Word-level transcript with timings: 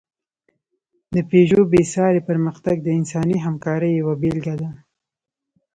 د 1.13 1.15
پيژو 1.29 1.61
بېساری 1.71 2.21
پرمختګ 2.29 2.75
د 2.83 2.87
انساني 2.99 3.37
همکارۍ 3.45 3.91
یوه 3.95 4.15
بېلګه 4.21 4.55
ده. 4.61 4.69